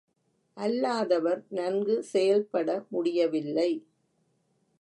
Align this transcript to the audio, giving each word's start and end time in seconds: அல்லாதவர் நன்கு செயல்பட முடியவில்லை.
அல்லாதவர் 0.57 1.41
நன்கு 1.49 2.03
செயல்பட 2.03 2.85
முடியவில்லை. 2.89 3.71